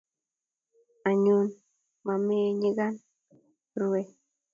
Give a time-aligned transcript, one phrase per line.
[1.09, 1.47] anyun,
[2.05, 2.99] momeei nyikana,
[3.79, 4.07] ruwei